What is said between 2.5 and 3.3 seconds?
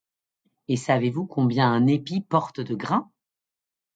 de grains